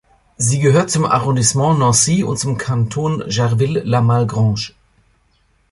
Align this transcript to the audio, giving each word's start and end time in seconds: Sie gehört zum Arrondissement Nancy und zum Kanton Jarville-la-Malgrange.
Sie 0.35 0.57
gehört 0.57 0.89
zum 0.89 1.05
Arrondissement 1.05 1.77
Nancy 1.77 2.23
und 2.23 2.37
zum 2.39 2.57
Kanton 2.57 3.23
Jarville-la-Malgrange. 3.29 4.71